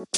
[0.00, 0.12] What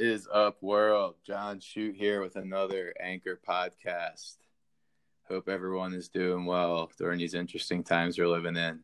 [0.00, 1.16] is up, world?
[1.26, 4.36] John Shoot here with another Anchor podcast.
[5.28, 8.80] Hope everyone is doing well during these interesting times we're living in.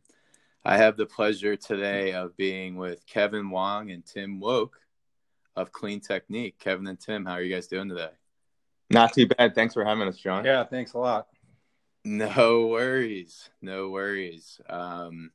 [0.63, 4.77] I have the pleasure today of being with Kevin Wong and Tim Woke
[5.55, 6.59] of Clean Technique.
[6.59, 8.11] Kevin and Tim, how are you guys doing today?
[8.89, 9.55] Not too bad.
[9.55, 10.45] Thanks for having us, John.
[10.45, 11.27] Yeah, thanks a lot.
[12.03, 13.49] No worries.
[13.61, 14.61] No worries.
[14.69, 15.31] Um,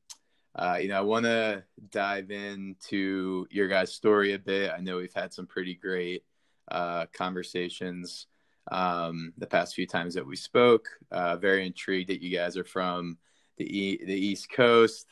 [0.54, 4.70] uh, you know, I want to dive into your guys' story a bit.
[4.70, 6.24] I know we've had some pretty great
[6.70, 8.26] uh, conversations
[8.70, 10.88] um, the past few times that we spoke.
[11.10, 13.18] Uh, very intrigued that you guys are from
[13.56, 15.08] the e- the East Coast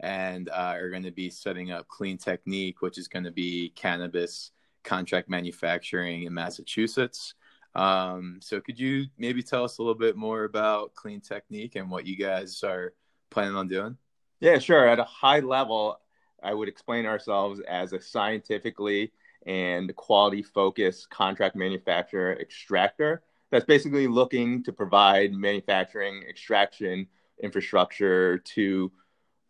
[0.00, 3.70] and uh, are going to be setting up Clean Technique, which is going to be
[3.74, 4.52] cannabis
[4.84, 7.34] contract manufacturing in Massachusetts.
[7.74, 11.90] Um, so, could you maybe tell us a little bit more about Clean Technique and
[11.90, 12.94] what you guys are
[13.30, 13.96] planning on doing?
[14.40, 14.88] Yeah, sure.
[14.88, 16.00] At a high level,
[16.42, 19.12] I would explain ourselves as a scientifically
[19.46, 27.06] and quality focused contract manufacturer extractor that's basically looking to provide manufacturing extraction
[27.42, 28.90] infrastructure to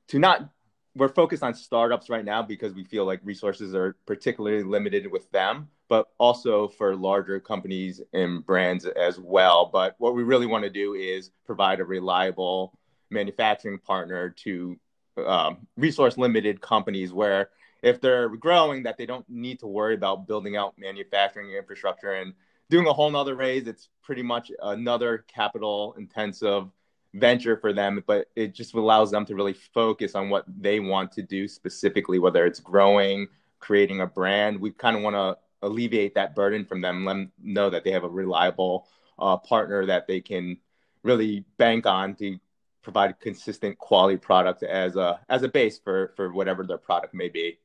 [0.08, 0.50] to not
[0.98, 5.30] we're focused on startups right now because we feel like resources are particularly limited with
[5.30, 9.70] them but also for larger companies and brands as well.
[9.72, 12.78] But what we really want to do is provide a reliable
[13.10, 14.78] manufacturing partner to
[15.26, 17.50] um, resource limited companies where
[17.82, 22.34] if they're growing that they don't need to worry about building out manufacturing infrastructure and
[22.70, 26.68] doing a whole nother raise it's pretty much another capital intensive
[27.14, 31.10] venture for them but it just allows them to really focus on what they want
[31.10, 33.26] to do specifically whether it's growing
[33.60, 37.32] creating a brand we kind of want to alleviate that burden from them let them
[37.42, 38.86] know that they have a reliable
[39.18, 40.56] uh, partner that they can
[41.02, 42.38] really bank on to
[42.82, 47.28] provide consistent quality product as a as a base for for whatever their product may
[47.28, 47.58] be.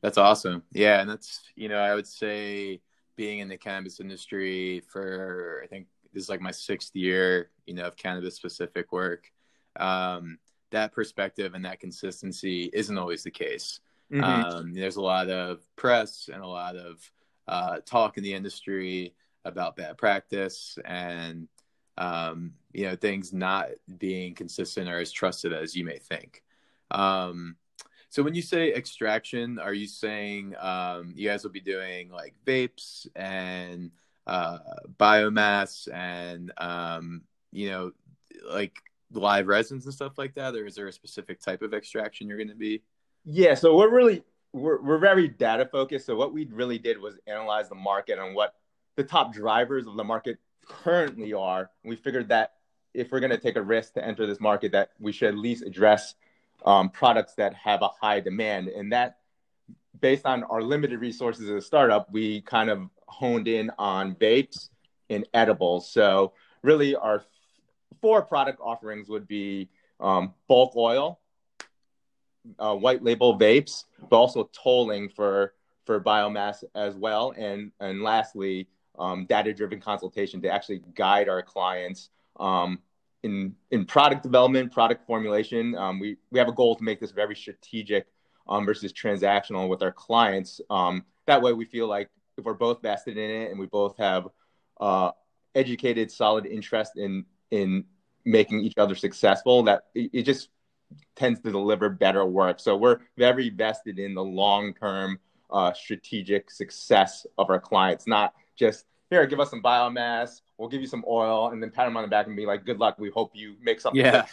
[0.00, 0.62] That's awesome.
[0.72, 2.80] Yeah, and that's you know I would say
[3.16, 5.86] being in the cannabis industry for I think
[6.18, 9.30] this is like my sixth year you know of cannabis specific work.
[9.78, 10.38] Um,
[10.70, 13.78] that perspective and that consistency isn't always the case.
[14.12, 14.24] Mm-hmm.
[14.24, 17.10] Um, there's a lot of press and a lot of
[17.46, 19.14] uh, talk in the industry
[19.44, 21.46] about bad practice and
[21.96, 23.68] um, you know things not
[23.98, 26.42] being consistent or as trusted as you may think.
[26.90, 27.56] Um,
[28.10, 32.34] so when you say extraction, are you saying um, you guys will be doing like
[32.44, 33.92] vapes and
[34.28, 34.58] uh,
[34.98, 37.92] biomass and um, you know
[38.48, 38.76] like
[39.12, 42.36] live resins and stuff like that, or is there a specific type of extraction you're
[42.36, 42.82] going to be?
[43.24, 44.22] Yeah, so we're really
[44.52, 46.06] we're we're very data focused.
[46.06, 48.54] So what we really did was analyze the market and what
[48.96, 51.70] the top drivers of the market currently are.
[51.84, 52.54] We figured that
[52.94, 55.38] if we're going to take a risk to enter this market, that we should at
[55.38, 56.14] least address
[56.64, 58.68] um, products that have a high demand.
[58.68, 59.18] And that,
[60.00, 64.68] based on our limited resources as a startup, we kind of honed in on vapes
[65.10, 65.90] and edibles.
[65.90, 66.32] So,
[66.62, 67.22] really, our
[68.00, 69.68] four product offerings would be
[70.00, 71.20] um, bulk oil,
[72.58, 75.54] uh, white label vapes, but also tolling for
[75.84, 81.42] for biomass as well, and and lastly, um, data driven consultation to actually guide our
[81.42, 82.80] clients um,
[83.22, 85.74] in in product development, product formulation.
[85.76, 88.06] Um, we we have a goal to make this very strategic
[88.48, 90.60] um, versus transactional with our clients.
[90.70, 93.96] Um, that way, we feel like if we're both vested in it and we both
[93.98, 94.28] have
[94.80, 95.10] uh,
[95.54, 97.84] educated, solid interest in in
[98.24, 100.48] making each other successful, that it, it just
[101.16, 102.60] tends to deliver better work.
[102.60, 105.18] So we're very vested in the long term
[105.50, 110.42] uh, strategic success of our clients, not just here, give us some biomass.
[110.58, 112.66] We'll give you some oil, and then pat them on the back and be like,
[112.66, 112.98] "Good luck.
[112.98, 114.26] We hope you make something." Yeah,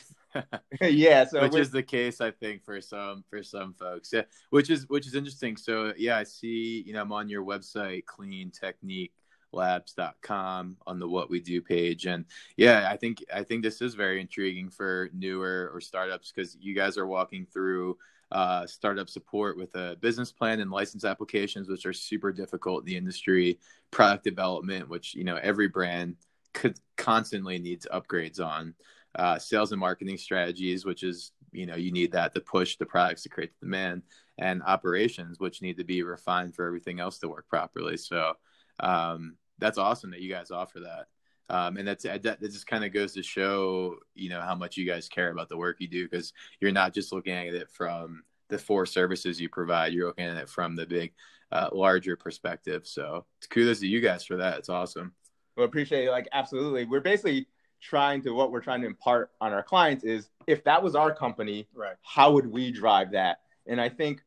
[0.82, 1.26] yeah.
[1.26, 4.12] So which is the case, I think, for some for some folks.
[4.14, 5.58] Yeah, which is which is interesting.
[5.58, 6.84] So yeah, I see.
[6.86, 12.26] You know, I'm on your website, cleantechniquelabs.com on the what we do page and
[12.58, 16.76] yeah i think i think this is very intriguing for newer or startups because you
[16.76, 17.98] guys are walking through
[18.32, 22.86] uh, startup support with a business plan and license applications, which are super difficult in
[22.86, 23.60] the industry,
[23.92, 26.16] product development, which you know every brand
[26.54, 28.74] could constantly needs upgrades on,
[29.16, 32.86] uh, sales and marketing strategies, which is you know you need that to push the
[32.86, 34.04] products to create the demand,
[34.38, 37.98] and operations, which need to be refined for everything else to work properly.
[37.98, 38.34] So
[38.80, 41.08] um, that's awesome that you guys offer that.
[41.48, 44.78] Um, and that's that, that just kind of goes to show you know how much
[44.78, 47.70] you guys care about the work you do because you're not just looking at it
[47.70, 51.14] from the four services you provide you're looking at it from the big
[51.52, 55.14] uh, larger perspective so kudos to you guys for that it's awesome
[55.56, 56.12] Well, appreciate it.
[56.12, 56.86] Like, absolutely.
[56.86, 57.48] We're basically
[57.88, 61.14] trying to what we're trying to impart on our clients is if that was our
[61.14, 61.96] company, right.
[62.02, 63.42] how would we drive that?
[63.68, 64.22] And I think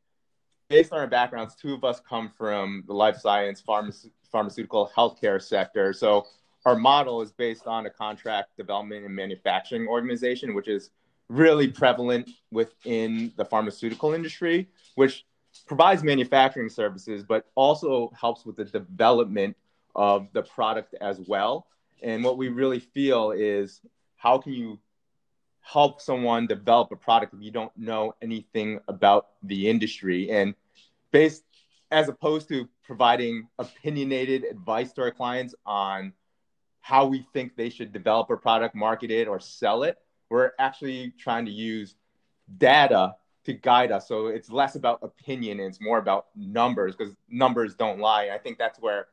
[0.68, 5.40] based on our backgrounds, two of us come from the life science, pharma- pharmaceutical, healthcare
[5.42, 5.92] sector.
[5.92, 6.26] So
[6.64, 10.90] our model is based on a contract development and manufacturing organization, which is
[11.28, 15.24] really prevalent within the pharmaceutical industry, which
[15.66, 19.56] provides manufacturing services, but also helps with the development
[19.94, 21.66] of the product as well.
[22.02, 23.80] And what we really feel is
[24.16, 24.78] how can you
[25.60, 30.30] help someone develop a product if you don't know anything about the industry?
[30.30, 30.54] And
[31.10, 31.44] based
[31.90, 36.12] as opposed to providing opinionated advice to our clients on
[36.80, 39.98] how we think they should develop a product, market it, or sell it,
[40.30, 41.94] we're actually trying to use
[42.58, 44.08] data to guide us.
[44.08, 48.30] So it's less about opinion and it's more about numbers because numbers don't lie.
[48.32, 49.08] I think that's where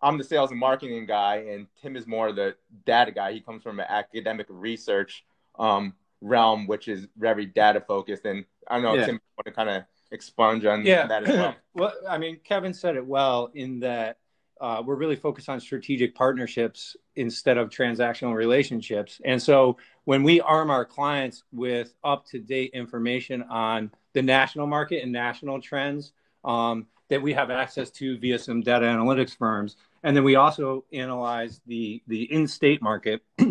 [0.00, 2.54] I'm the sales and marketing guy, and Tim is more the
[2.86, 3.32] data guy.
[3.32, 5.24] He comes from an academic research
[5.58, 8.24] um, realm, which is very data focused.
[8.24, 9.06] And I know, yeah.
[9.06, 11.06] Tim, want to kind of expunge on yeah.
[11.06, 11.54] that as well.
[11.74, 14.18] well, I mean, Kevin said it well in that
[14.60, 19.20] uh, we're really focused on strategic partnerships instead of transactional relationships.
[19.24, 24.66] And so when we arm our clients with up to date information on the national
[24.66, 26.12] market and national trends
[26.44, 30.84] um, that we have access to via some data analytics firms, and then we also
[30.92, 33.22] analyze the the in state market.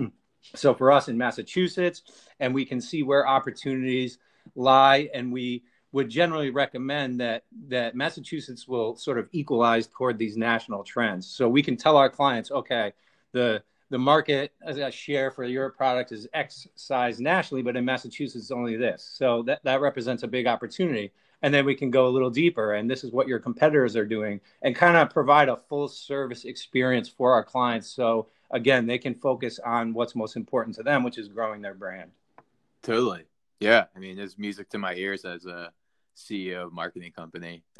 [0.55, 2.03] so for us in Massachusetts,
[2.39, 4.17] and we can see where opportunities
[4.55, 10.37] lie, and we would generally recommend that that Massachusetts will sort of equalize toward these
[10.37, 11.27] national trends.
[11.27, 12.93] So we can tell our clients, okay,
[13.33, 17.85] the the market as a share for your product is X size nationally, but in
[17.85, 19.09] Massachusetts it's only this.
[19.13, 21.11] So that, that represents a big opportunity.
[21.41, 24.05] And then we can go a little deeper and this is what your competitors are
[24.05, 27.89] doing and kind of provide a full service experience for our clients.
[27.89, 31.75] So again, they can focus on what's most important to them, which is growing their
[31.75, 32.11] brand.
[32.81, 33.23] Totally.
[33.59, 35.71] Yeah, I mean, there's music to my ears as a
[36.15, 37.63] CEO of marketing company.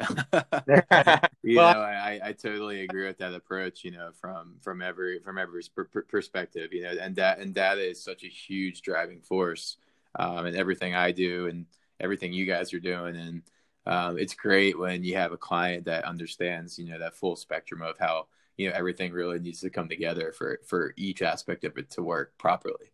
[1.42, 3.84] you well, know, I, I totally agree with that approach.
[3.84, 6.72] You know, from from every from every per- perspective.
[6.72, 9.76] You know, and that and data is such a huge driving force
[10.16, 11.66] um, in everything I do and
[12.00, 13.16] everything you guys are doing.
[13.16, 13.42] And
[13.86, 17.82] um, it's great when you have a client that understands, you know, that full spectrum
[17.82, 21.78] of how you know everything really needs to come together for for each aspect of
[21.78, 22.92] it to work properly.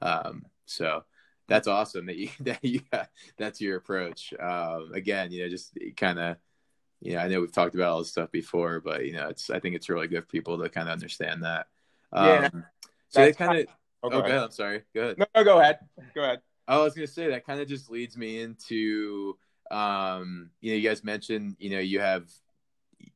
[0.00, 1.04] Um, so
[1.48, 4.32] that's awesome that you that you got, that's your approach.
[4.40, 6.36] Um, again, you know, just kind of,
[7.00, 9.50] you know, I know we've talked about all this stuff before, but you know, it's
[9.50, 11.66] I think it's really good for people to kind of understand that.
[12.12, 12.50] Um, yeah.
[13.08, 13.66] So it kind of.
[14.02, 14.38] Oh, go, oh, ahead.
[14.38, 14.82] I'm sorry.
[14.94, 15.18] Go ahead.
[15.18, 15.80] No, no, go ahead.
[16.14, 16.40] Go ahead.
[16.70, 19.36] I was gonna say that kind of just leads me into,
[19.70, 22.30] um, you know, you guys mentioned, you know, you have,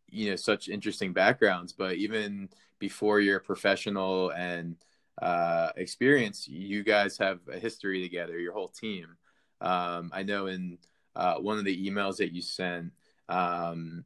[0.08, 2.48] you know, such interesting backgrounds, but even
[2.80, 4.76] before you're professional and
[5.22, 9.16] uh, experience, you guys have a history together, your whole team.
[9.60, 10.78] Um, I know in
[11.14, 12.92] uh, one of the emails that you sent,
[13.28, 14.04] um,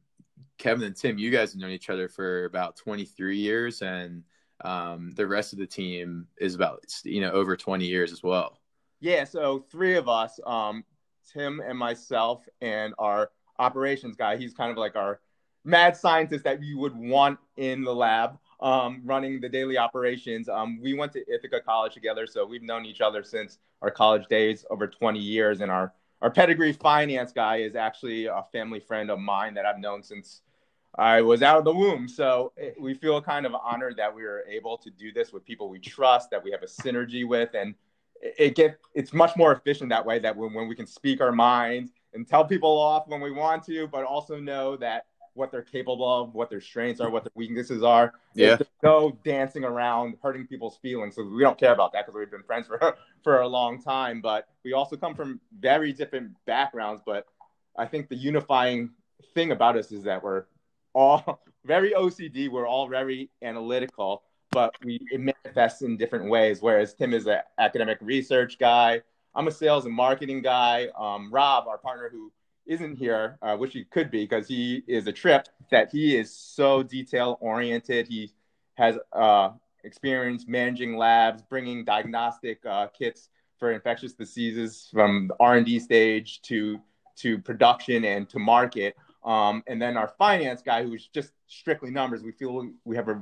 [0.59, 4.23] Kevin and Tim, you guys have known each other for about 23 years, and
[4.63, 8.58] um, the rest of the team is about you know over 20 years as well.
[8.99, 10.83] Yeah, so three of us, um,
[11.31, 14.37] Tim and myself, and our operations guy.
[14.37, 15.19] He's kind of like our
[15.63, 20.49] mad scientist that you would want in the lab um, running the daily operations.
[20.49, 24.27] Um, we went to Ithaca College together, so we've known each other since our college
[24.27, 25.61] days, over 20 years.
[25.61, 29.79] And our our pedigree finance guy is actually a family friend of mine that I've
[29.79, 30.41] known since
[30.95, 32.09] I was out of the womb.
[32.09, 35.69] So we feel kind of honored that we were able to do this with people
[35.69, 37.73] we trust, that we have a synergy with, and
[38.21, 40.19] it, get it's much more efficient that way.
[40.19, 43.63] That when, when we can speak our minds and tell people off when we want
[43.65, 47.31] to, but also know that what they're capable of, what their strengths are, what their
[47.35, 48.13] weaknesses are.
[48.33, 48.55] Yeah.
[48.55, 51.15] There's no dancing around hurting people's feelings.
[51.15, 54.21] So we don't care about that because we've been friends for for a long time.
[54.21, 57.01] But we also come from very different backgrounds.
[57.05, 57.25] But
[57.77, 58.91] I think the unifying
[59.33, 60.45] thing about us is that we're
[60.93, 62.49] all very OCD.
[62.49, 66.61] We're all very analytical, but we it manifests in different ways.
[66.61, 69.01] Whereas Tim is an academic research guy.
[69.35, 70.87] I'm a sales and marketing guy.
[70.97, 72.31] Um, Rob, our partner who
[72.65, 76.33] isn't here, uh, which he could be because he is a trip that he is
[76.33, 78.07] so detail oriented.
[78.07, 78.31] He
[78.75, 79.51] has uh,
[79.83, 86.79] experience managing labs, bringing diagnostic uh, kits for infectious diseases from R&D stage to
[87.17, 88.95] to production and to market.
[89.25, 92.23] Um, and then our finance guy, who's just strictly numbers.
[92.23, 93.21] We feel we have a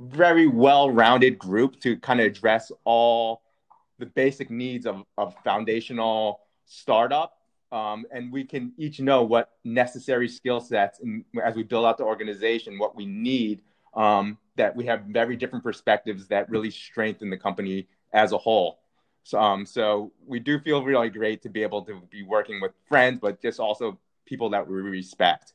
[0.00, 3.42] very well-rounded group to kind of address all
[3.98, 7.36] the basic needs of, of foundational startup
[7.72, 11.98] um, and we can each know what necessary skill sets and as we build out
[11.98, 13.62] the organization what we need
[13.94, 18.80] um, that we have very different perspectives that really strengthen the company as a whole.
[19.24, 22.72] So, um, so we do feel really great to be able to be working with
[22.88, 25.54] friends, but just also people that we respect.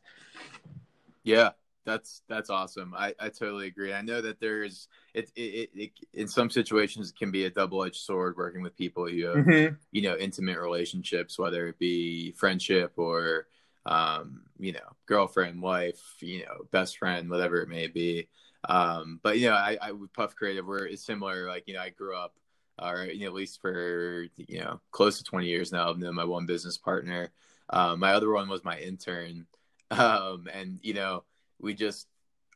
[1.24, 1.52] Yeah,
[1.86, 2.94] that's that's awesome.
[2.98, 3.94] I, I totally agree.
[3.94, 7.84] I know that there's it, it, it, in some situations it can be a double
[7.84, 9.76] edged sword working with people you have mm-hmm.
[9.92, 13.48] you know intimate relationships, whether it be friendship or
[13.86, 18.28] um, you know girlfriend, wife, you know best friend, whatever it may be.
[18.68, 21.48] Um, but you know I, I with Puff Creative we're it's similar.
[21.48, 22.34] Like you know I grew up
[22.82, 25.90] or you know, at least for you know close to 20 years now.
[25.90, 27.32] I've known my one business partner.
[27.70, 29.46] Um, my other one was my intern,
[29.92, 31.24] um, and you know
[31.60, 32.08] we just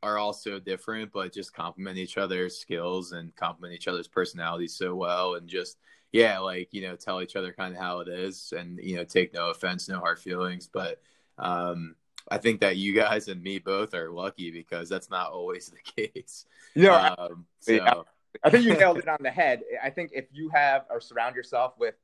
[0.02, 4.76] are all so different, but just complement each other's skills and complement each other's personalities
[4.76, 5.78] so well, and just
[6.12, 9.04] yeah, like you know, tell each other kind of how it is, and you know,
[9.04, 11.02] take no offense, no hard feelings, but.
[11.38, 11.96] Um,
[12.32, 16.08] I think that you guys and me both are lucky because that's not always the
[16.10, 16.46] case.
[16.76, 17.72] Yeah, um, so.
[17.72, 17.94] yeah.
[18.44, 19.64] I think you nailed it on the head.
[19.84, 21.96] I think if you have or surround yourself with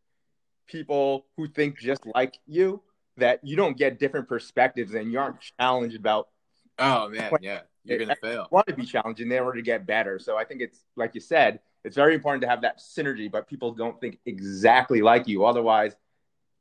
[0.68, 2.82] people who think just like you,
[3.18, 6.30] that you don't get different perspectives and you aren't challenged about.
[6.78, 8.48] Oh man, yeah, you're gonna fail.
[8.52, 10.20] Want to be challenging in order to get better.
[10.20, 13.32] So I think it's like you said, it's very important to have that synergy.
[13.32, 15.46] But people don't think exactly like you.
[15.46, 15.96] Otherwise,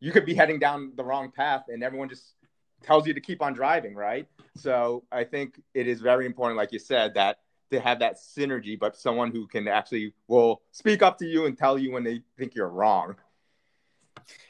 [0.00, 2.34] you could be heading down the wrong path, and everyone just
[2.82, 4.28] tells you to keep on driving, right?
[4.56, 7.38] So I think it is very important, like you said, that
[7.70, 11.56] to have that synergy, but someone who can actually will speak up to you and
[11.56, 13.16] tell you when they think you're wrong.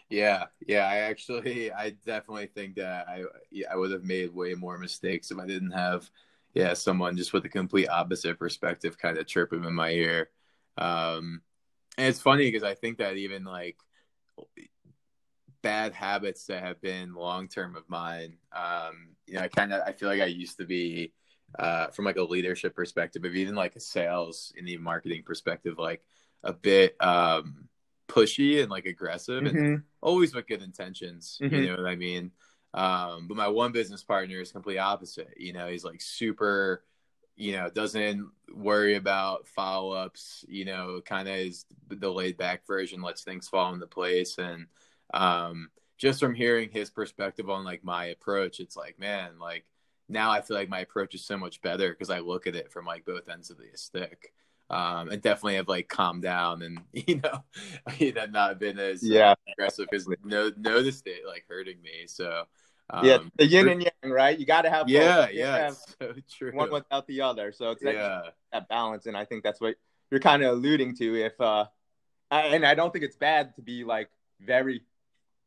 [0.08, 0.86] Yeah, yeah.
[0.86, 3.24] I actually, I definitely think that I,
[3.70, 6.10] I would have made way more mistakes if I didn't have,
[6.54, 10.30] yeah, someone just with a complete opposite perspective, kind of chirping in my ear.
[10.78, 11.42] Um,
[11.98, 13.76] and it's funny because I think that even like
[15.62, 19.82] bad habits that have been long term of mine, um, you know, I kind of,
[19.86, 21.12] I feel like I used to be
[21.58, 25.78] uh, from like a leadership perspective, of even like a sales and the marketing perspective,
[25.78, 26.02] like
[26.42, 27.68] a bit um,
[28.08, 29.56] pushy and like aggressive, mm-hmm.
[29.56, 31.38] and always with good intentions.
[31.42, 31.54] Mm-hmm.
[31.54, 32.30] You know what I mean?
[32.72, 35.34] Um, but my one business partner is complete opposite.
[35.36, 36.84] You know, he's like super.
[37.36, 40.44] You know, doesn't worry about follow ups.
[40.48, 44.66] You know, kind of is the laid back version, lets things fall into place, and
[45.12, 49.64] um, just from hearing his perspective on like my approach, it's like, man, like
[50.08, 52.72] now I feel like my approach is so much better because I look at it
[52.72, 54.32] from like both ends of the stick.
[54.70, 57.44] Um, and definitely have like calmed down and you know,
[57.98, 62.06] you know, not been as uh, yeah aggressive because no noticed it like hurting me.
[62.06, 62.44] So
[62.90, 64.38] um, yeah, the yin and yang, right?
[64.38, 66.52] You got to have yeah, yeah, so true.
[66.54, 67.52] One without the other.
[67.52, 68.22] So it's that, yeah.
[68.52, 69.76] that balance, and I think that's what
[70.10, 71.14] you're kind of alluding to.
[71.14, 71.66] If uh,
[72.30, 74.08] I, and I don't think it's bad to be like
[74.40, 74.82] very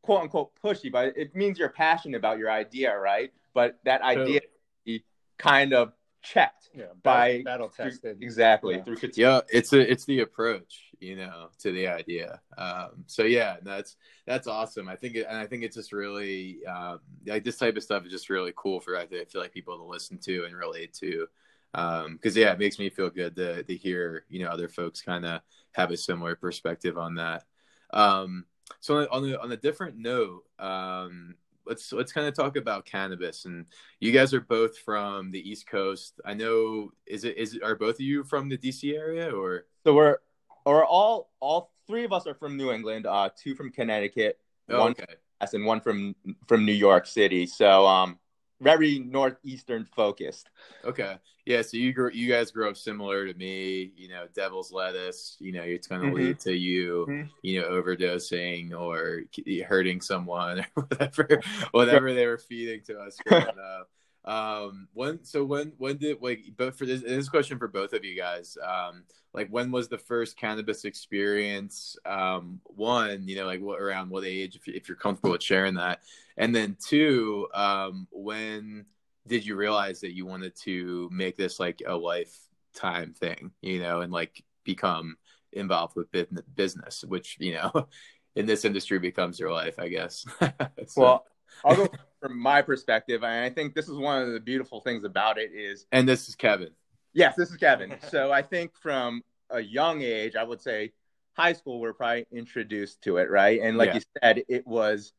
[0.03, 3.31] quote unquote pushy, but it means you're passionate about your idea, right?
[3.57, 4.41] but that idea
[4.85, 5.03] totally.
[5.39, 8.75] kind of checked yeah, by battle tested exactly.
[8.75, 8.83] yeah.
[8.83, 12.41] through yeah it's a it's the approach you know to the idea.
[12.57, 13.95] Um so yeah that's
[14.25, 14.89] that's awesome.
[14.89, 18.05] I think it, and i think it's just really um like this type of stuff
[18.05, 21.27] is just really cool for i feel like people to listen to and relate to.
[21.73, 25.01] Um because yeah it makes me feel good to to hear you know other folks
[25.01, 25.41] kind of
[25.73, 27.43] have a similar perspective on that.
[27.91, 28.45] Um
[28.79, 31.35] so on the on a different note um
[31.67, 33.65] let's let's kind of talk about cannabis and
[33.99, 37.95] you guys are both from the east coast i know is it is are both
[37.95, 40.17] of you from the dc area or so we're
[40.65, 44.79] or all all three of us are from new england uh two from connecticut oh,
[44.79, 45.05] one okay.
[45.53, 46.15] and one from
[46.47, 48.17] from new york city so um
[48.61, 50.49] very northeastern focused.
[50.83, 51.17] Okay,
[51.47, 51.61] yeah.
[51.61, 53.93] So you grew, you guys grew up similar to me.
[53.95, 55.37] You know, devil's lettuce.
[55.39, 56.17] You know, it's going to mm-hmm.
[56.17, 57.27] lead to you, mm-hmm.
[57.41, 59.23] you know, overdosing or
[59.65, 63.89] hurting someone or whatever, whatever they were feeding to us growing up.
[64.25, 68.03] Um, when so when when did like but for this this question for both of
[68.03, 71.95] you guys, um, like when was the first cannabis experience?
[72.05, 75.75] Um, one, you know, like what around what age if, if you're comfortable with sharing
[75.75, 76.01] that,
[76.35, 78.85] and then two, um, when
[79.27, 84.01] did you realize that you wanted to make this like a lifetime thing, you know,
[84.01, 85.17] and like become
[85.53, 86.07] involved with
[86.55, 87.87] business, which you know,
[88.35, 90.25] in this industry becomes your life, I guess.
[90.87, 91.01] so.
[91.01, 91.25] Well,
[91.63, 91.87] I'll go
[92.21, 95.51] from my perspective, and I think this is one of the beautiful things about it
[95.53, 95.85] is.
[95.91, 96.69] And this is Kevin.
[97.13, 97.95] Yes, this is Kevin.
[98.09, 100.91] so I think from a young age, I would say
[101.33, 103.59] high school, we're probably introduced to it, right?
[103.61, 103.95] And like yeah.
[103.95, 105.13] you said, it was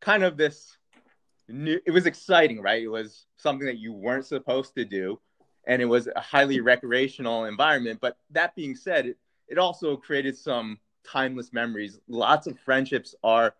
[0.00, 0.76] kind of this
[1.48, 2.82] new, it was exciting, right?
[2.82, 5.18] It was something that you weren't supposed to do.
[5.66, 8.00] And it was a highly recreational environment.
[8.00, 9.18] But that being said, it,
[9.48, 12.00] it also created some timeless memories.
[12.08, 13.54] Lots of friendships are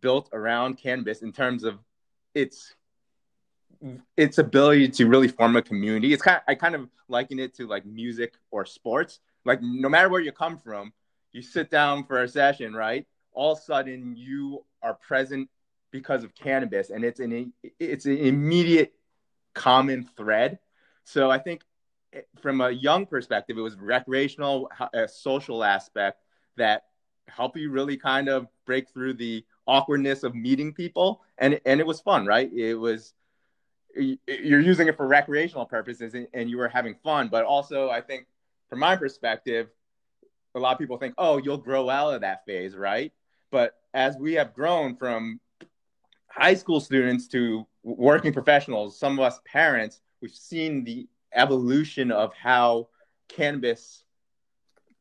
[0.00, 1.78] built around cannabis in terms of
[2.34, 2.74] its
[4.16, 6.12] its ability to really form a community.
[6.12, 9.20] It's kind of, I kind of liken it to like music or sports.
[9.44, 10.92] Like no matter where you come from,
[11.32, 13.06] you sit down for a session, right?
[13.32, 15.48] All of a sudden you are present
[15.96, 18.92] because of cannabis and it's an it's an immediate
[19.54, 20.58] common thread.
[21.04, 21.62] So I think
[22.12, 26.22] eh, from a young perspective, it was recreational, a social aspect
[26.56, 26.84] that
[27.28, 31.86] helped you really kind of break through the awkwardness of meeting people, and and it
[31.86, 32.52] was fun, right?
[32.52, 33.14] It was
[33.96, 38.02] you're using it for recreational purposes and, and you were having fun, but also I
[38.02, 38.26] think
[38.68, 39.68] from my perspective,
[40.54, 43.10] a lot of people think, oh, you'll grow out of that phase, right?
[43.50, 45.40] But as we have grown from
[46.28, 52.32] high school students to working professionals, some of us parents, we've seen the evolution of
[52.34, 52.88] how
[53.28, 54.04] cannabis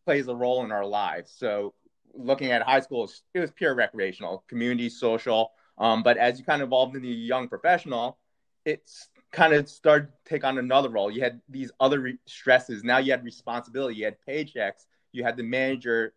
[0.05, 1.33] plays a role in our lives.
[1.35, 1.73] So,
[2.13, 5.51] looking at high school, it was pure recreational, community, social.
[5.77, 8.17] Um, but as you kind of evolved into a young professional,
[8.63, 11.11] it's kind of started to take on another role.
[11.11, 12.83] You had these other re- stresses.
[12.83, 13.95] Now you had responsibility.
[13.97, 14.85] You had paychecks.
[15.11, 16.13] You had to manage your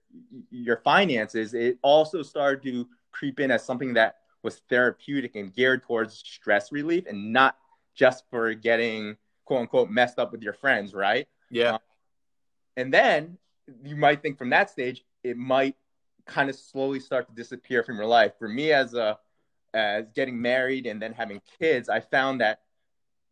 [0.51, 1.55] your finances.
[1.55, 6.73] It also started to creep in as something that was therapeutic and geared towards stress
[6.73, 7.57] relief and not
[7.95, 11.27] just for getting quote unquote messed up with your friends, right?
[11.51, 11.75] Yeah.
[11.75, 11.81] Um,
[12.77, 13.39] and then
[13.83, 15.75] you might think from that stage, it might
[16.27, 18.33] kind of slowly start to disappear from your life.
[18.39, 19.19] For me, as a
[19.75, 22.61] as getting married and then having kids, I found that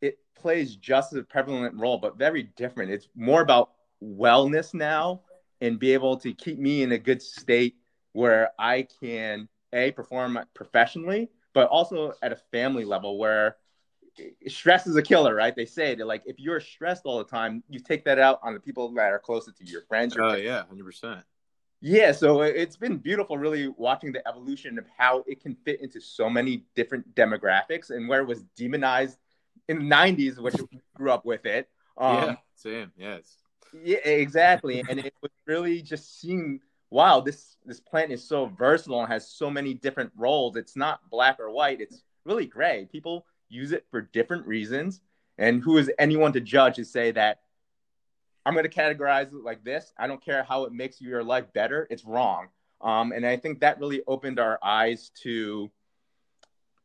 [0.01, 2.91] it plays just as a prevalent role, but very different.
[2.91, 3.71] It's more about
[4.03, 5.23] wellness now
[5.61, 7.77] and be able to keep me in a good state
[8.13, 13.57] where I can a perform professionally, but also at a family level where
[14.49, 15.55] stress is a killer, right?
[15.55, 18.55] They say that like if you're stressed all the time, you take that out on
[18.55, 20.17] the people that are closest to you, your friends.
[20.19, 21.21] Oh yeah, hundred percent.
[21.81, 26.01] Yeah, so it's been beautiful, really watching the evolution of how it can fit into
[26.01, 29.19] so many different demographics, and where it was demonized
[29.69, 30.57] in the '90s, which
[30.95, 31.69] grew up with it.
[31.99, 32.93] Um, yeah, same.
[32.97, 33.37] Yes.
[33.85, 39.01] Yeah, exactly, and it was really just seeing wow, this this plant is so versatile
[39.01, 40.57] and has so many different roles.
[40.57, 41.81] It's not black or white.
[41.81, 42.89] It's really gray.
[42.91, 45.01] People use it for different reasons.
[45.39, 47.41] And who is anyone to judge and say that
[48.45, 49.93] I'm going to categorize it like this?
[49.99, 51.87] I don't care how it makes your life better.
[51.91, 52.49] It's wrong.
[52.81, 55.71] Um, and I think that really opened our eyes to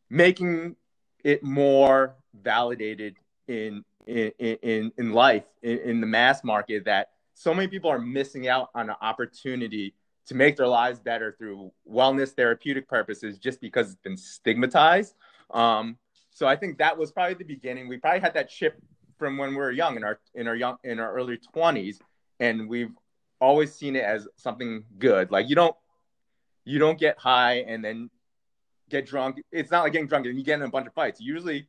[0.09, 0.75] making
[1.23, 7.11] it more validated in in in, in life in, in the mass market that
[7.41, 9.95] so many people are missing out on an opportunity
[10.27, 15.15] to make their lives better through wellness therapeutic purposes just because it's been stigmatized.
[15.49, 15.97] Um,
[16.29, 17.87] so I think that was probably the beginning.
[17.87, 18.79] We probably had that chip
[19.17, 21.97] from when we were young in our in our young in our early 20s
[22.39, 22.91] and we've
[23.39, 25.31] always seen it as something good.
[25.31, 25.75] Like you don't
[26.63, 28.11] you don't get high and then
[28.89, 29.41] get drunk.
[29.51, 31.19] It's not like getting drunk and you get in a bunch of fights.
[31.19, 31.67] Usually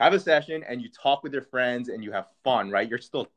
[0.00, 2.88] have a session and you talk with your friends and you have fun, right?
[2.88, 3.28] You're still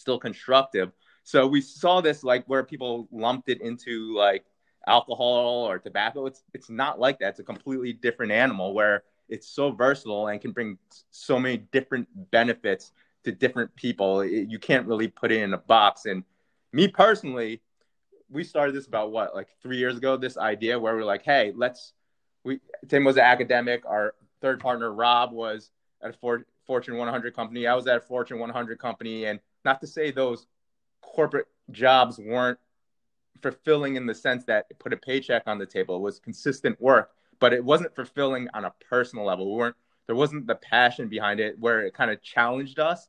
[0.00, 0.92] still constructive.
[1.22, 4.44] So we saw this like where people lumped it into like
[4.86, 6.26] alcohol or tobacco.
[6.26, 7.30] It's it's not like that.
[7.30, 10.78] It's a completely different animal where it's so versatile and can bring
[11.10, 12.92] so many different benefits
[13.24, 14.22] to different people.
[14.22, 16.06] It, you can't really put it in a box.
[16.06, 16.24] And
[16.72, 17.60] me personally,
[18.28, 20.16] we started this about what like three years ago.
[20.16, 21.92] This idea where we're like, hey, let's.
[22.42, 23.84] We Tim was an academic.
[23.84, 25.70] Our third partner Rob was
[26.02, 27.66] at a Fortune 100 company.
[27.66, 30.46] I was at a Fortune 100 company, and not to say those
[31.00, 32.58] corporate jobs weren't
[33.42, 35.96] fulfilling in the sense that it put a paycheck on the table.
[35.96, 39.52] It was consistent work, but it wasn't fulfilling on a personal level.
[39.52, 43.06] We weren't there wasn't the passion behind it where it kind of challenged us.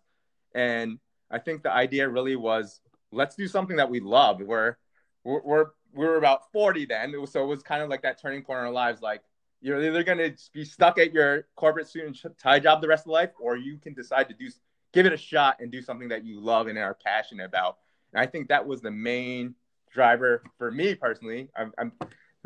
[0.54, 1.00] And
[1.32, 2.80] I think the idea really was
[3.12, 4.40] let's do something that we love.
[4.40, 4.78] We're,
[5.24, 7.14] we're we were about 40 then.
[7.28, 9.02] So it was kind of like that turning point in our lives.
[9.02, 9.24] Like
[9.62, 13.06] you're either going to be stuck at your corporate suit and tie job the rest
[13.06, 14.50] of life, or you can decide to do
[14.94, 17.78] give it a shot and do something that you love and are passionate about.
[18.14, 19.56] And I think that was the main
[19.92, 21.50] driver for me personally.
[21.56, 21.92] I'm, I'm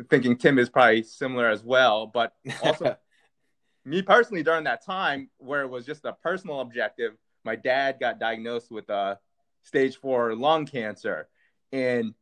[0.10, 2.95] thinking Tim is probably similar as well, but also
[3.86, 7.13] me personally during that time where it was just a personal objective.
[7.43, 9.15] My dad got diagnosed with a uh,
[9.63, 11.27] stage four lung cancer,
[11.71, 12.13] and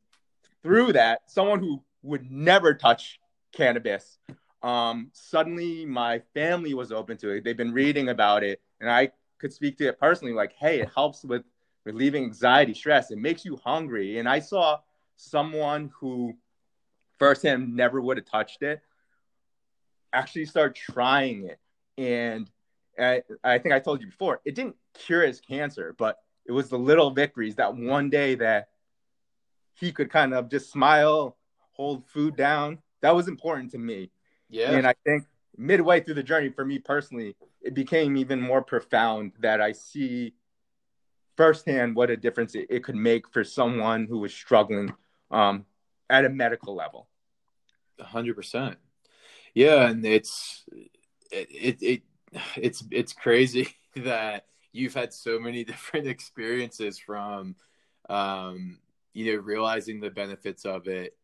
[0.64, 3.20] through that, someone who would never touch
[3.54, 4.18] cannabis.
[4.62, 7.44] Um, suddenly, my family was open to it.
[7.44, 9.12] They've been reading about it, and I
[9.44, 11.44] could speak to it personally like hey it helps with
[11.84, 13.12] relieving anxiety stress.
[13.12, 14.18] It makes you hungry.
[14.18, 14.80] And i saw
[15.18, 16.34] someone who
[17.20, 18.82] firsthand never would have touched it
[20.14, 21.60] actually start trying it.
[21.98, 22.50] And
[22.98, 26.70] I, I think i told you before it didn't cure his cancer but it was
[26.70, 28.70] the little victories that one day that
[29.74, 31.36] he could kind of just smile
[31.72, 32.78] hold food down.
[33.02, 34.12] That was important to me.
[34.50, 34.72] Yeah.
[34.72, 35.26] And i think
[35.58, 40.34] midway through the journey for me personally it became even more profound that I see
[41.38, 44.94] firsthand what a difference it, it could make for someone who was struggling
[45.32, 45.66] um,
[46.10, 47.08] at a medical level.
[48.00, 48.78] hundred percent.
[49.54, 49.88] Yeah.
[49.88, 50.66] And it's,
[51.32, 52.02] it, it, it,
[52.58, 57.56] it's, it's crazy that you've had so many different experiences from,
[58.10, 58.80] um,
[59.14, 61.16] you know, realizing the benefits of it,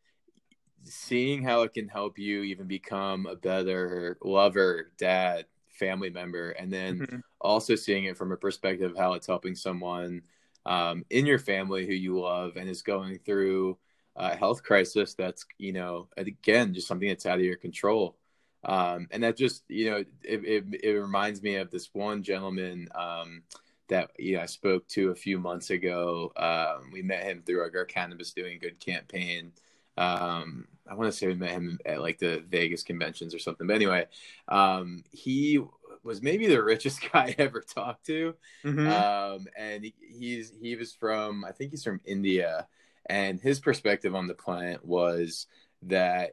[0.84, 5.46] seeing how it can help you even become a better lover, dad,
[5.80, 7.18] family member, and then mm-hmm.
[7.42, 10.22] also seeing it from a perspective of how it's helping someone
[10.66, 13.78] um, in your family who you love and is going through
[14.16, 18.18] a health crisis that's, you know, again, just something that's out of your control.
[18.64, 22.90] Um, and that just, you know, it, it, it, reminds me of this one gentleman
[22.94, 23.44] um,
[23.88, 26.34] that, you know, I spoke to a few months ago.
[26.36, 29.54] Um, we met him through our, our Cannabis Doing Good campaign.
[30.00, 33.68] Um, I want to say we met him at like the Vegas conventions or something.
[33.68, 34.08] But anyway,
[34.48, 35.62] um, he
[36.04, 38.34] was maybe the richest guy I ever talked to.
[38.64, 38.88] Mm-hmm.
[38.88, 42.68] Um, and he, he's he was from I think he's from India,
[43.08, 45.48] and his perspective on the plant was
[45.84, 46.32] that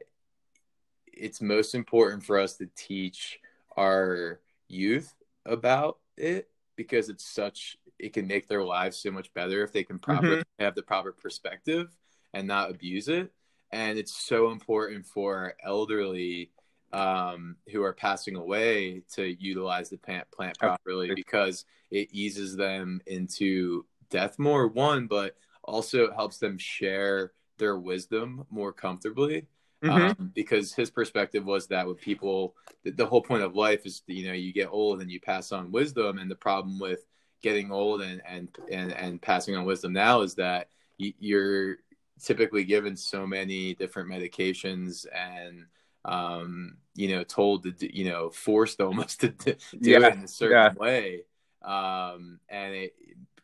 [1.05, 3.39] it's most important for us to teach
[3.75, 5.13] our youth
[5.45, 9.83] about it because it's such it can make their lives so much better if they
[9.83, 10.63] can properly mm-hmm.
[10.63, 11.95] have the proper perspective
[12.33, 13.31] and not abuse it
[13.71, 16.51] and it's so important for elderly
[16.93, 23.01] um, who are passing away to utilize the plant plant properly because it eases them
[23.07, 29.47] into death more one but also helps them share their wisdom more comfortably
[29.83, 30.21] mm-hmm.
[30.21, 34.01] um, because his perspective was that with people the, the, whole point of life is
[34.07, 37.05] you know you get old and you pass on wisdom and the problem with
[37.41, 41.77] getting old and and and, and passing on wisdom now is that you're
[42.21, 45.65] typically given so many different medications and
[46.05, 50.27] um, you know told to you know forced almost to do yeah, it in a
[50.27, 50.73] certain yeah.
[50.73, 51.23] way
[51.63, 52.95] um, and it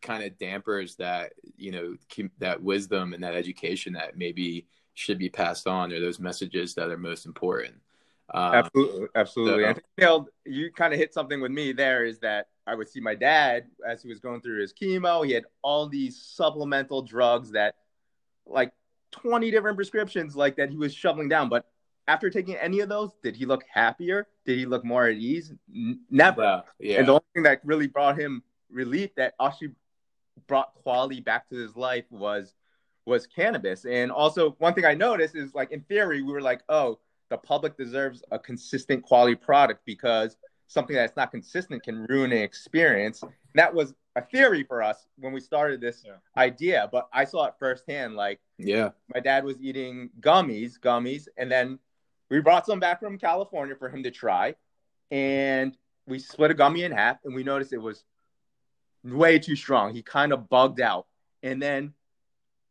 [0.01, 1.95] kind of dampers that you know
[2.39, 6.89] that wisdom and that education that maybe should be passed on or those messages that
[6.89, 7.75] are most important.
[8.33, 9.63] Um, absolutely absolutely.
[9.63, 12.88] So, and you, you kind of hit something with me there is that i would
[12.88, 17.01] see my dad as he was going through his chemo he had all these supplemental
[17.01, 17.75] drugs that
[18.45, 18.71] like
[19.12, 21.49] 20 different prescriptions like that he was shoveling down.
[21.49, 21.65] But
[22.08, 24.27] after taking any of those, did he look happier?
[24.45, 25.53] Did he look more at ease?
[25.73, 26.63] N- never.
[26.79, 26.99] Yeah.
[26.99, 29.71] And the only thing that really brought him relief that actually
[30.47, 32.53] brought quality back to his life was
[33.06, 33.86] was cannabis.
[33.86, 37.38] And also one thing I noticed is like in theory, we were like, oh, the
[37.38, 43.21] public deserves a consistent quality product because something that's not consistent can ruin an experience.
[43.21, 46.13] And that was a theory for us when we started this yeah.
[46.38, 48.15] idea, but I saw it firsthand.
[48.15, 51.80] Like, yeah, my dad was eating gummies, gummies, and then
[52.30, 54.56] we brought some back from California for him to try,
[55.12, 58.04] and we split a gummy in half, and we noticed it was
[59.04, 59.93] way too strong.
[59.93, 61.08] He kind of bugged out,
[61.41, 61.93] and then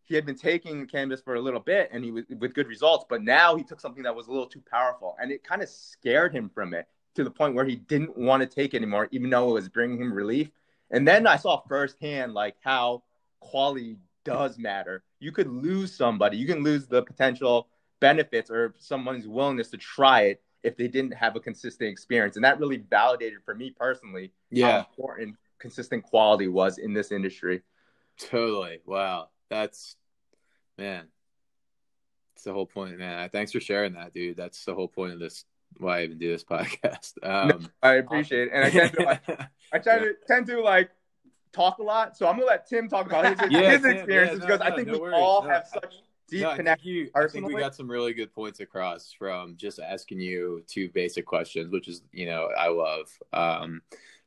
[0.05, 3.05] he had been taking cannabis for a little bit, and he was with good results.
[3.09, 5.69] But now he took something that was a little too powerful, and it kind of
[5.69, 9.31] scared him from it to the point where he didn't want to take anymore, even
[9.31, 10.51] though it was bringing him relief
[10.93, 13.03] and then I saw firsthand like how
[13.41, 15.03] quality does matter.
[15.19, 20.23] You could lose somebody, you can lose the potential benefits or someone's willingness to try
[20.25, 22.37] it if they didn't have a consistent experience.
[22.37, 24.71] And that really validated for me personally yeah.
[24.71, 27.63] how important consistent quality was in this industry.
[28.19, 28.81] Totally.
[28.85, 29.31] Wow.
[29.49, 29.97] That's
[30.79, 31.07] man.
[32.35, 33.29] That's the whole point, man.
[33.31, 34.37] Thanks for sharing that, dude.
[34.37, 35.45] That's the whole point of this
[35.79, 37.13] why I even do this podcast.
[37.23, 39.41] Um, I appreciate it, and I tend to, like,
[39.73, 40.91] I try to tend to like
[41.53, 42.17] talk a lot.
[42.17, 44.67] So I'm gonna let Tim talk about his, yeah, his experiences yeah, no, because no,
[44.67, 45.15] I think no we worries.
[45.17, 45.95] all have such
[46.29, 46.91] deep no, connection.
[46.91, 50.89] You, I think we got some really good points across from just asking you two
[50.91, 53.09] basic questions, which is you know I love.
[53.33, 53.83] Um,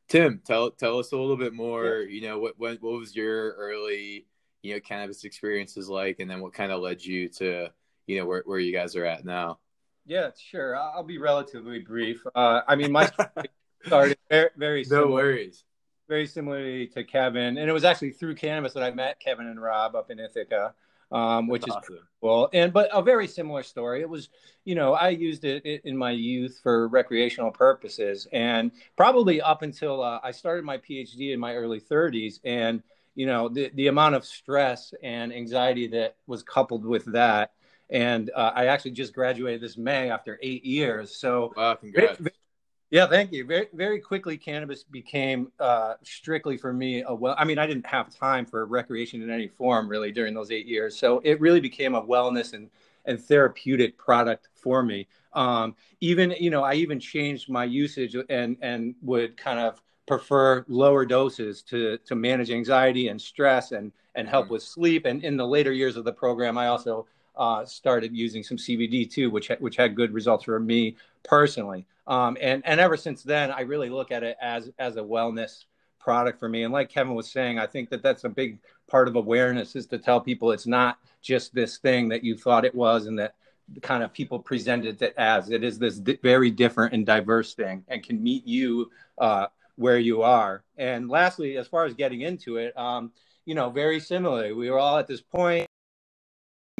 [0.08, 2.00] Tim, tell tell us a little bit more.
[2.00, 2.14] Yeah.
[2.14, 4.26] You know what what what was your early
[4.62, 7.68] you know cannabis experiences like, and then what kind of led you to
[8.06, 9.58] you know where where you guys are at now.
[10.06, 10.76] Yeah, sure.
[10.76, 12.24] I'll be relatively brief.
[12.34, 13.48] Uh, I mean, my story
[13.86, 15.64] started very, very no worries.
[16.08, 19.60] Very similarly to Kevin, and it was actually through cannabis that I met Kevin and
[19.60, 20.72] Rob up in Ithaca,
[21.10, 21.94] um, which awesome.
[21.94, 22.48] is cool.
[22.52, 24.02] And but a very similar story.
[24.02, 24.28] It was,
[24.64, 30.00] you know, I used it in my youth for recreational purposes, and probably up until
[30.00, 32.84] uh, I started my PhD in my early 30s, and
[33.16, 37.50] you know, the the amount of stress and anxiety that was coupled with that
[37.90, 41.16] and uh, I actually just graduated this May after eight years.
[41.16, 42.18] So, wow, congrats.
[42.18, 42.34] Very,
[42.90, 43.44] yeah, thank you.
[43.44, 47.34] Very, very quickly, cannabis became uh, strictly for me a well.
[47.36, 50.66] I mean, I didn't have time for recreation in any form really during those eight
[50.66, 50.96] years.
[50.96, 52.70] So it really became a wellness and
[53.04, 55.08] and therapeutic product for me.
[55.32, 60.64] Um, even you know, I even changed my usage and and would kind of prefer
[60.68, 64.54] lower doses to to manage anxiety and stress and and help mm-hmm.
[64.54, 65.06] with sleep.
[65.06, 69.10] And in the later years of the program, I also uh, started using some CBD
[69.10, 71.86] too, which which had good results for me personally.
[72.06, 75.64] Um, and and ever since then, I really look at it as as a wellness
[75.98, 76.62] product for me.
[76.62, 79.86] And like Kevin was saying, I think that that's a big part of awareness is
[79.86, 83.34] to tell people it's not just this thing that you thought it was, and that
[83.82, 85.50] kind of people presented it as.
[85.50, 89.98] It is this di- very different and diverse thing, and can meet you uh, where
[89.98, 90.62] you are.
[90.76, 93.12] And lastly, as far as getting into it, um,
[93.44, 95.65] you know, very similarly, we were all at this point.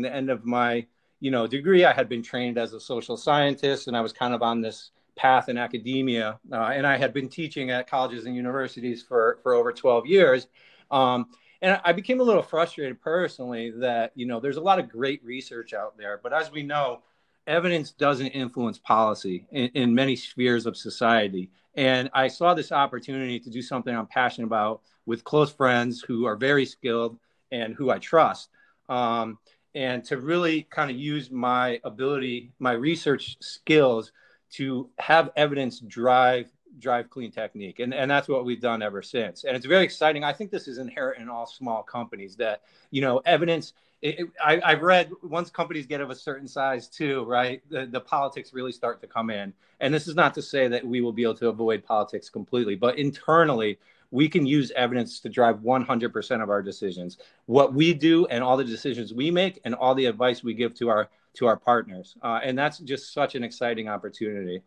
[0.02, 0.87] The end of my
[1.20, 4.35] you know degree, I had been trained as a social scientist, and I was kind
[4.35, 6.38] of on this path in academia.
[6.52, 10.48] Uh, and I had been teaching at colleges and universities for for over 12 years.
[10.90, 11.28] Um,
[11.62, 15.24] and I became a little frustrated personally that you know there's a lot of great
[15.24, 17.00] research out there, but as we know,
[17.46, 21.50] evidence doesn't influence policy in, in many spheres of society.
[21.74, 26.26] And I saw this opportunity to do something I'm passionate about with close friends who
[26.26, 27.18] are very skilled
[27.50, 28.50] and who I trust.
[28.88, 29.38] Um,
[29.77, 34.11] and to really kind of use my ability, my research skills
[34.53, 37.79] to have evidence drive drive clean technique.
[37.79, 39.45] And, and that's what we've done ever since.
[39.45, 40.25] And it's very exciting.
[40.25, 44.29] I think this is inherent in all small companies that you know evidence it, it,
[44.45, 48.53] I, i've read once companies get of a certain size too right the, the politics
[48.53, 49.53] really start to come in.
[49.81, 52.77] And this is not to say that we will be able to avoid politics completely
[52.77, 53.79] but internally
[54.11, 58.57] we can use evidence to drive 100% of our decisions what we do and all
[58.57, 62.16] the decisions we make and all the advice we give to our to our partners
[62.23, 64.62] uh, and that's just such an exciting opportunity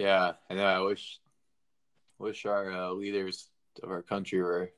[0.00, 0.64] yeah, I know.
[0.64, 1.20] I wish
[2.18, 3.48] wish our uh, leaders
[3.82, 4.70] of our country were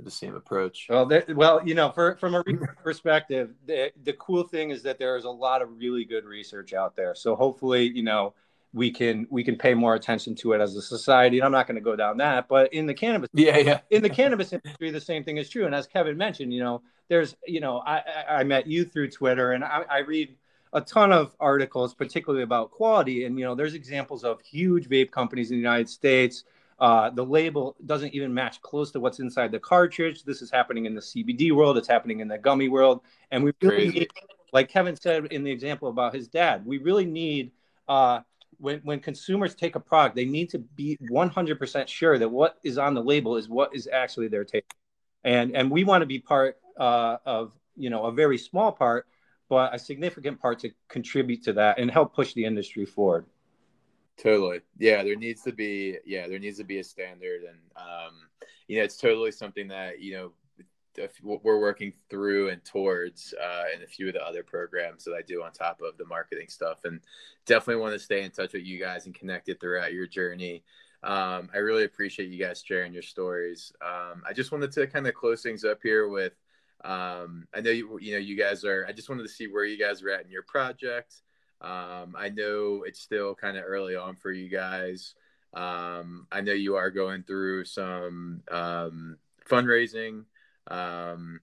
[0.00, 0.86] the same approach.
[0.88, 4.98] Well, well, you know, for, from a research perspective, the, the cool thing is that
[4.98, 7.14] there is a lot of really good research out there.
[7.14, 8.34] So hopefully, you know,
[8.74, 11.38] we can we can pay more attention to it as a society.
[11.38, 14.02] And I'm not going to go down that, but in the cannabis, yeah, yeah, in
[14.02, 15.64] the cannabis industry, the same thing is true.
[15.64, 19.52] And as Kevin mentioned, you know, there's, you know, I I met you through Twitter,
[19.52, 20.34] and I, I read
[20.72, 23.24] a ton of articles, particularly about quality.
[23.24, 26.42] And you know, there's examples of huge vape companies in the United States.
[26.80, 30.24] Uh, the label doesn't even match close to what's inside the cartridge.
[30.24, 31.78] This is happening in the CBD world.
[31.78, 34.10] It's happening in the gummy world, and we really need,
[34.52, 37.52] like Kevin said in the example about his dad, we really need.
[37.86, 38.20] Uh,
[38.64, 42.78] when, when consumers take a product, they need to be 100% sure that what is
[42.78, 44.64] on the label is what is actually their taste.
[45.22, 49.06] And, and we want to be part uh, of, you know, a very small part
[49.48, 53.26] but a significant part to contribute to that and help push the industry forward.
[54.16, 54.60] Totally.
[54.78, 58.14] Yeah, there needs to be yeah, there needs to be a standard and um
[58.68, 60.32] you know, it's totally something that, you know,
[61.22, 65.22] we're working through and towards uh, in a few of the other programs that I
[65.22, 66.84] do on top of the marketing stuff.
[66.84, 67.00] And
[67.46, 70.62] definitely want to stay in touch with you guys and connect it throughout your journey.
[71.02, 73.72] Um, I really appreciate you guys sharing your stories.
[73.82, 76.32] Um, I just wanted to kind of close things up here with
[76.84, 78.86] um, I know you, you know you guys are.
[78.86, 81.14] I just wanted to see where you guys are at in your project.
[81.60, 85.14] Um, I know it's still kind of early on for you guys.
[85.54, 89.16] Um, I know you are going through some um,
[89.48, 90.24] fundraising.
[90.68, 91.40] Um,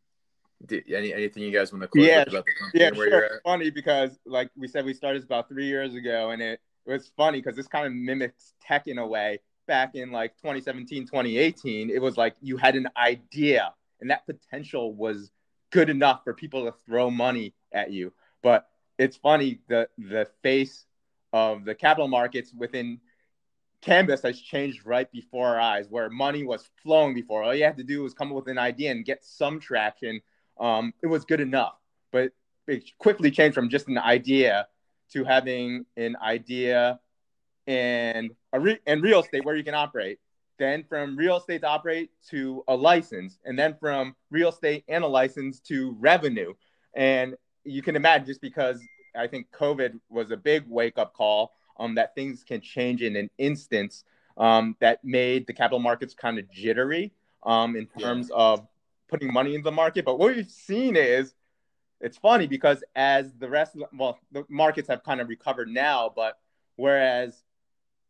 [0.65, 3.41] did, any anything you guys want to close yeah, about the company yeah, sure.
[3.43, 7.11] Funny because like we said, we started about three years ago, and it, it was
[7.17, 9.39] funny because this kind of mimics tech in a way.
[9.67, 14.93] Back in like 2017, 2018, it was like you had an idea and that potential
[14.93, 15.31] was
[15.71, 18.11] good enough for people to throw money at you.
[18.43, 20.85] But it's funny the the face
[21.31, 22.99] of the capital markets within
[23.81, 27.43] cannabis has changed right before our eyes, where money was flowing before.
[27.43, 30.21] All you had to do was come up with an idea and get some traction.
[30.59, 31.75] Um, it was good enough,
[32.11, 32.31] but
[32.67, 34.67] it quickly changed from just an idea
[35.13, 36.99] to having an idea
[37.67, 40.19] and a re- and real estate where you can operate
[40.61, 45.03] then from real estate to operate to a license, and then from real estate and
[45.03, 46.53] a license to revenue.
[46.95, 48.79] And you can imagine just because
[49.15, 53.15] I think COVID was a big wake up call um, that things can change in
[53.15, 54.03] an instance
[54.37, 57.11] um, that made the capital markets kind of jittery
[57.43, 58.37] um, in terms yeah.
[58.37, 58.67] of
[59.09, 60.05] putting money in the market.
[60.05, 61.33] But what we've seen is
[61.99, 65.69] it's funny because as the rest of the, well, the markets have kind of recovered
[65.69, 66.37] now, but
[66.75, 67.43] whereas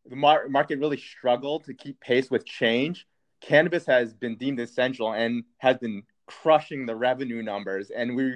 [0.06, 3.08] the mar- market really struggled to keep pace with change,
[3.42, 7.90] cannabis has been deemed essential and has been crushing the revenue numbers.
[7.90, 8.36] And we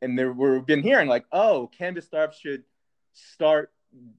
[0.00, 2.64] and there we've been hearing like, oh, cannabis startups should
[3.12, 3.70] start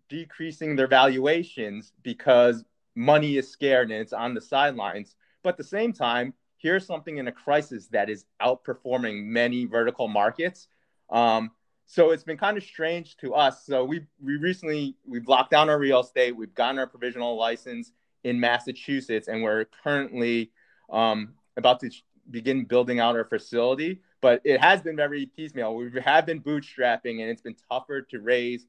[0.10, 2.64] decreasing their valuations because
[2.96, 5.16] money is scared and it's on the sidelines.
[5.44, 10.08] But at the same time, here's something in a crisis that is outperforming many vertical
[10.08, 10.68] markets.
[11.10, 11.52] Um,
[11.86, 13.66] so it's been kind of strange to us.
[13.66, 16.36] So we we recently we've locked down our real estate.
[16.36, 20.52] We've gotten our provisional license in Massachusetts, and we're currently
[20.92, 21.92] um, about to
[22.30, 24.02] begin building out our facility.
[24.20, 25.76] But it has been very piecemeal.
[25.76, 28.66] We have been bootstrapping, and it's been tougher to raise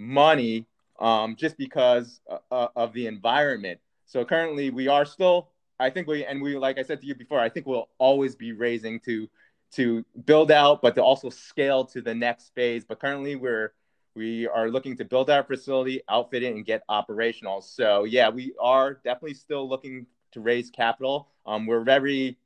[0.00, 0.66] money
[0.98, 3.78] um, just because uh, uh, of the environment.
[4.06, 5.48] So currently, we are still.
[5.78, 7.38] I think we and we like I said to you before.
[7.38, 9.28] I think we'll always be raising to
[9.72, 12.84] to build out, but to also scale to the next phase.
[12.84, 13.72] But currently, we're
[14.14, 17.60] we are looking to build our facility, outfit it, and get operational.
[17.60, 21.28] So yeah, we are definitely still looking to raise capital.
[21.46, 22.36] Um, we're very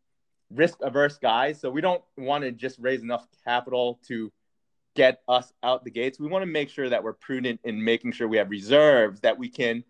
[0.50, 4.30] risk averse guys, so we don't want to just raise enough capital to
[4.94, 6.18] get us out the gates.
[6.18, 9.38] We want to make sure that we're prudent in making sure we have reserves that
[9.38, 9.84] we can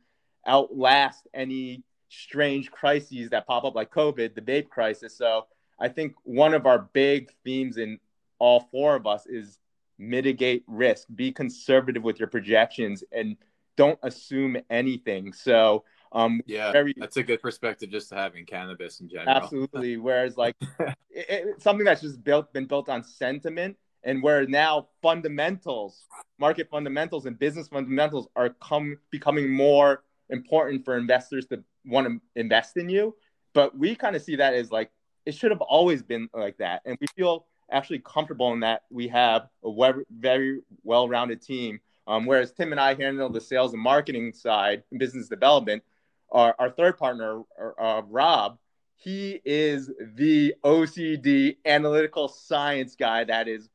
[0.46, 5.16] outlast any strange crises that pop up like COVID, the vape crisis.
[5.16, 5.46] So
[5.78, 7.98] I think one of our big themes in
[8.38, 9.58] all four of us is
[9.98, 13.36] mitigate risk, be conservative with your projections, and
[13.76, 15.32] don't assume anything.
[15.32, 19.36] So, um, yeah, very, that's a good perspective just to have in cannabis in general.
[19.36, 19.96] Absolutely.
[19.96, 24.88] Whereas, like, it, it, something that's just built been built on sentiment, and where now
[25.02, 26.06] fundamentals,
[26.38, 32.20] market fundamentals, and business fundamentals are come becoming more important for investors to want to
[32.40, 33.14] invest in you.
[33.52, 34.90] But we kind of see that as like
[35.26, 36.82] it should have always been like that.
[36.84, 41.80] And we feel actually comfortable in that we have a very well-rounded team.
[42.06, 45.82] Um, whereas Tim and I handle the sales and marketing side and business development,
[46.30, 47.42] our, our third partner,
[47.78, 48.58] uh, Rob,
[48.96, 53.68] he is the OCD analytical science guy that is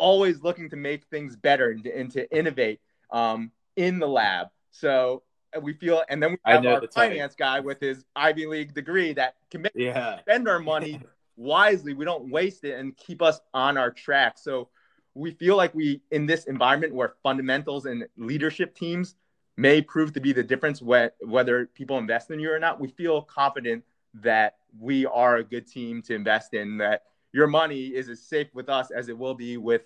[0.00, 4.48] always looking to make things better and to, and to innovate um, in the lab.
[4.70, 5.22] So
[5.60, 7.38] we feel, and then we have our finance type.
[7.38, 10.20] guy with his Ivy League degree that can make, yeah.
[10.20, 11.00] spend our money
[11.36, 11.92] wisely.
[11.92, 14.38] We don't waste it and keep us on our track.
[14.38, 14.68] So
[15.14, 19.16] we feel like we, in this environment where fundamentals and leadership teams
[19.56, 23.22] may prove to be the difference whether people invest in you or not, we feel
[23.22, 23.84] confident
[24.14, 28.48] that we are a good team to invest in, that your money is as safe
[28.54, 29.82] with us as it will be with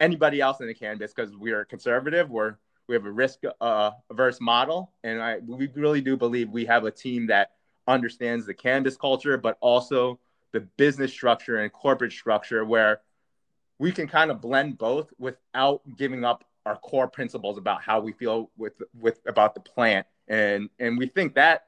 [0.00, 2.30] anybody else in the cannabis because we are conservative.
[2.30, 6.66] We're we have a risk uh, averse model, and I we really do believe we
[6.66, 7.52] have a team that
[7.86, 10.20] understands the cannabis culture, but also
[10.52, 13.00] the business structure and corporate structure where
[13.78, 18.12] we can kind of blend both without giving up our core principles about how we
[18.12, 21.66] feel with with about the plant and and we think that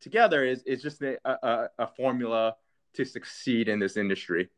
[0.00, 2.54] together is is just a, a, a formula
[2.92, 4.48] to succeed in this industry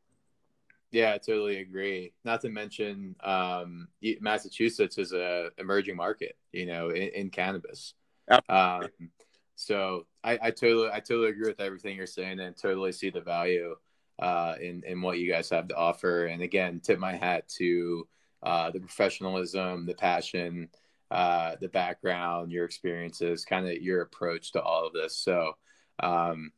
[0.90, 2.12] yeah, I totally agree.
[2.24, 3.88] Not to mention, um,
[4.20, 7.94] Massachusetts is a emerging market, you know, in, in cannabis.
[8.48, 8.88] Um,
[9.54, 13.20] so I, I, totally, I totally agree with everything you're saying, and totally see the
[13.20, 13.76] value
[14.18, 16.26] uh, in in what you guys have to offer.
[16.26, 18.08] And again, tip my hat to
[18.42, 20.68] uh, the professionalism, the passion,
[21.10, 25.16] uh, the background, your experiences, kind of your approach to all of this.
[25.16, 25.56] So.
[26.00, 26.52] Um,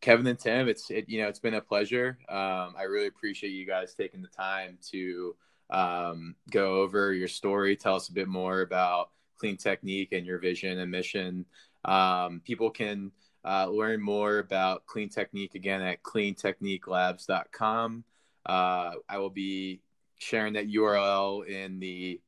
[0.00, 2.18] Kevin and Tim, it's it, you know it's been a pleasure.
[2.28, 5.34] Um, I really appreciate you guys taking the time to
[5.70, 10.38] um, go over your story, tell us a bit more about Clean Technique and your
[10.38, 11.46] vision and mission.
[11.84, 13.12] Um, people can
[13.44, 18.04] uh, learn more about Clean Technique again at cleantechniquelabs.com.
[18.46, 19.80] Uh, I will be
[20.18, 22.20] sharing that URL in the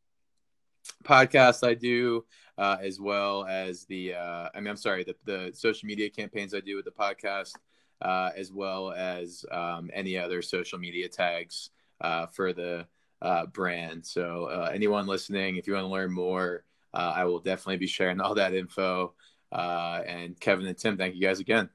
[1.04, 2.24] podcast I do,
[2.60, 6.54] uh, as well as the, uh, I mean, I'm sorry, the, the social media campaigns
[6.54, 7.54] I do with the podcast,
[8.02, 11.70] uh, as well as um, any other social media tags
[12.02, 12.86] uh, for the
[13.22, 14.04] uh, brand.
[14.04, 18.20] So, uh, anyone listening, if you want to learn more, I will definitely be sharing
[18.20, 19.14] all that info.
[19.52, 21.70] and Kevin and Tim, thank you guys again.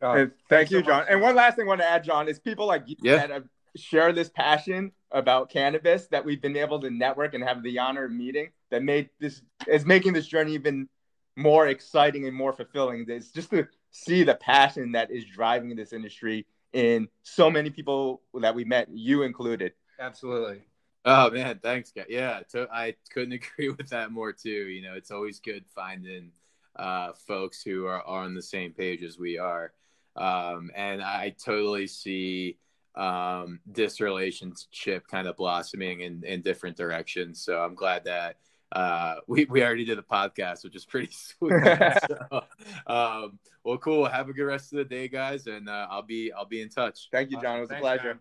[0.49, 1.05] thank you, John.
[1.09, 3.15] And one last thing I want to add, John, is people like you yeah.
[3.15, 3.45] that have
[3.75, 8.05] share this passion about cannabis that we've been able to network and have the honor
[8.05, 10.89] of meeting that made this is making this journey even
[11.35, 13.05] more exciting and more fulfilling.
[13.07, 18.21] It's just to see the passion that is driving this industry in so many people
[18.33, 19.73] that we met, you included.
[19.99, 20.63] Absolutely.
[21.05, 22.07] Oh man, thanks, guys.
[22.09, 24.49] Yeah, to, I couldn't agree with that more too.
[24.49, 26.31] You know, it's always good finding
[26.75, 29.71] uh, folks who are, are on the same page as we are,
[30.15, 32.57] um, and I totally see
[32.95, 37.41] um, this relationship kind of blossoming in, in different directions.
[37.41, 38.37] So I'm glad that
[38.71, 41.53] uh, we, we already did a podcast, which is pretty sweet.
[42.07, 42.41] so,
[42.87, 44.05] um, well, cool.
[44.05, 46.69] Have a good rest of the day, guys, and uh, I'll be I'll be in
[46.69, 47.09] touch.
[47.11, 47.57] Thank you, John.
[47.57, 48.13] It was Thanks, a pleasure.
[48.13, 48.19] John.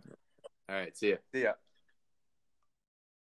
[0.68, 0.96] All right.
[0.96, 1.16] See ya.
[1.32, 1.52] See ya.